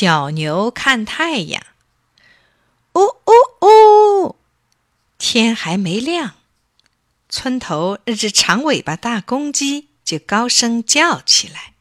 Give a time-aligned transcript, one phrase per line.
[0.00, 1.60] 小牛看太阳。
[2.94, 4.36] 呜呜呜！
[5.18, 6.36] 天还没亮，
[7.28, 11.74] 村头那只长尾巴大公鸡就高声叫起来。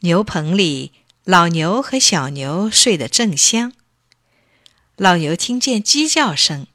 [0.00, 0.92] 牛棚里，
[1.24, 3.74] 老牛和小牛睡得正香。
[4.96, 6.66] 老牛听见鸡叫声，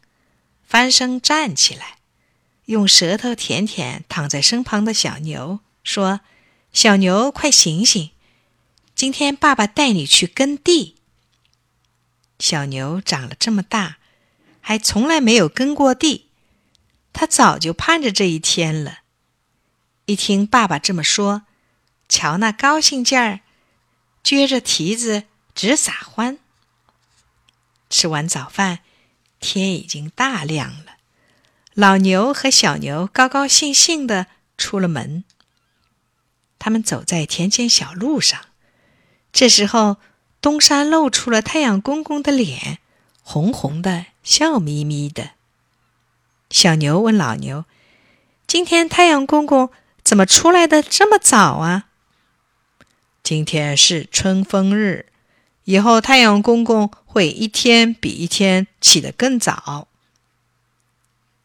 [0.63, 1.97] 翻身站起来，
[2.65, 6.19] 用舌头舔舔躺在身旁的小牛，说
[6.71, 8.11] ：“小牛，快醒醒！
[8.99, 10.97] 今天爸爸带你去耕地。”
[12.37, 13.97] 小牛长了这么大，
[14.59, 16.27] 还从来没有耕过地，
[17.13, 18.99] 它早就盼着这一天了。
[20.03, 21.43] 一听爸爸这么说，
[22.09, 23.39] 瞧那高兴劲儿，
[24.21, 25.23] 撅着蹄子
[25.55, 26.37] 直撒欢。
[27.89, 28.79] 吃完早饭，
[29.39, 30.97] 天已经大亮了。
[31.73, 35.23] 老牛和小牛高高兴兴的出了门。
[36.59, 38.47] 他们走在田间小路上，
[39.33, 39.97] 这时候。
[40.41, 42.79] 东山露出了太阳公公的脸，
[43.23, 45.31] 红红的，笑眯眯的。
[46.49, 47.65] 小牛问老牛
[48.47, 49.69] ：“今天太阳公公
[50.01, 51.87] 怎么出来的这么早啊
[53.21, 55.07] ？”“今天是春分日，
[55.65, 59.89] 以后太阳公公会一天比一天起得更早。”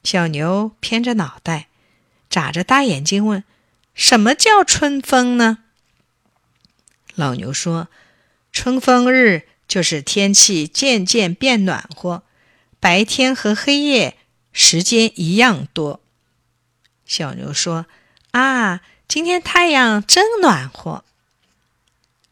[0.05, 1.67] 小牛偏着脑袋，
[2.31, 3.43] 眨着大眼睛问
[3.93, 5.59] ：“什么叫春分呢？”
[7.15, 7.89] 老牛说。
[8.53, 12.23] 春风日就是天气渐渐变暖和，
[12.79, 14.17] 白天和黑夜
[14.53, 16.01] 时间一样多。
[17.05, 17.87] 小牛说
[18.31, 21.05] ：“啊，今天太阳真暖和。”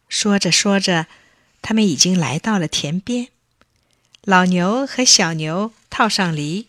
[0.08, 1.08] 说着说着，
[1.60, 3.28] 他们已经来到了田边。
[4.22, 6.68] 老牛和小牛套上犁，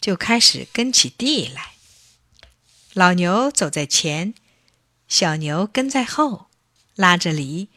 [0.00, 1.72] 就开始耕起地来。
[2.92, 4.32] 老牛走在前，
[5.08, 6.46] 小牛跟在后，
[6.96, 7.68] 拉着犁。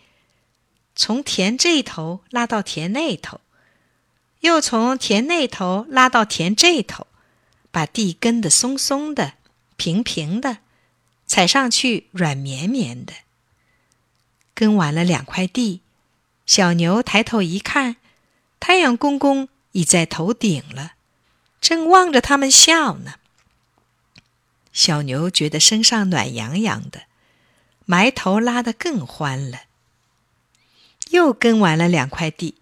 [0.95, 3.39] 从田这头拉到田那头，
[4.41, 7.07] 又从田那头拉到田这头，
[7.71, 9.35] 把地耕得松松的、
[9.77, 10.57] 平平的，
[11.25, 13.13] 踩上去软绵绵的。
[14.53, 15.79] 耕完了两块地，
[16.45, 17.95] 小牛抬头一看，
[18.59, 20.95] 太阳公公已在头顶了，
[21.61, 23.13] 正望着他们笑呢。
[24.73, 27.03] 小牛觉得身上暖洋洋的，
[27.91, 29.61] 埋头拉得更欢了。
[31.09, 32.53] 又耕完了两块地，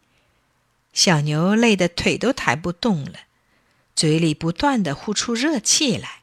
[0.93, 3.19] 小牛累得腿都抬不动了，
[3.93, 6.21] 嘴里不断的呼出热气来。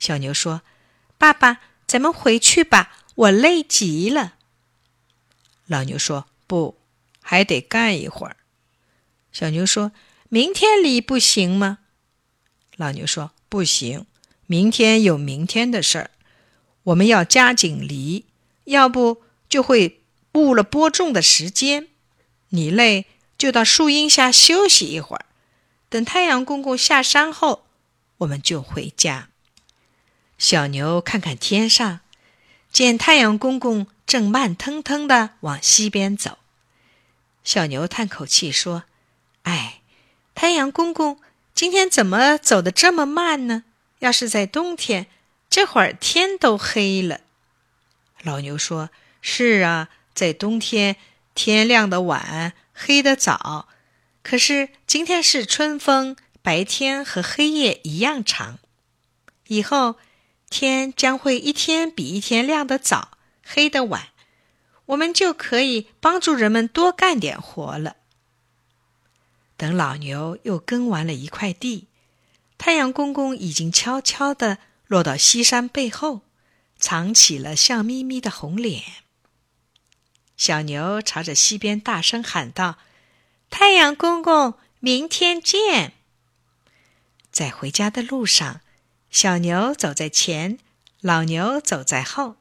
[0.00, 0.62] 小牛说
[1.16, 4.34] ：“爸爸，咱们回去吧，我累极了。”
[5.66, 6.76] 老牛说：“不，
[7.20, 8.36] 还得干一会儿。”
[9.32, 9.92] 小牛说
[10.28, 11.78] ：“明天犁不行吗？”
[12.74, 14.06] 老牛说：“不行，
[14.46, 16.10] 明天有明天的事儿，
[16.84, 18.26] 我们要加紧犁，
[18.64, 19.98] 要不就会。”
[20.34, 21.88] 误了播种的时间，
[22.48, 23.04] 你累
[23.36, 25.26] 就到树荫下休息一会儿。
[25.90, 27.66] 等太阳公公下山后，
[28.16, 29.28] 我们就回家。
[30.38, 32.00] 小牛看看天上，
[32.72, 36.38] 见太阳公公正慢腾腾的往西边走。
[37.44, 38.84] 小牛叹口气说
[39.44, 39.82] ：“哎，
[40.34, 41.20] 太阳公公
[41.54, 43.64] 今天怎么走得这么慢呢？
[43.98, 45.08] 要是在冬天，
[45.52, 47.20] 这会儿天都黑了。”
[48.24, 48.88] 老牛说
[49.20, 50.96] ：“是啊。”在冬天，
[51.34, 53.66] 天亮的晚，黑的早。
[54.22, 58.58] 可是今天是春风，白天和黑夜一样长。
[59.46, 59.96] 以后
[60.50, 64.08] 天将会一天比一天亮得早，黑的晚，
[64.84, 67.96] 我们就可以帮助人们多干点活了。
[69.56, 71.88] 等老牛又耕完了一块地，
[72.58, 74.58] 太阳公公已经悄悄的
[74.92, 76.20] 落到西山背后，
[76.78, 78.82] 藏起了笑眯眯的红脸。
[80.36, 82.76] 小牛朝着西边大声喊道
[83.48, 85.94] ：“太阳公公，明天见！”
[87.32, 88.60] 在回家的路上，
[89.08, 90.58] 小牛走在前，
[91.00, 92.36] 老牛走在后，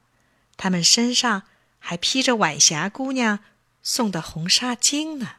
[0.58, 1.44] 他们身上
[1.80, 3.40] 还披着晚霞姑娘
[3.82, 5.36] 送的红纱巾呢。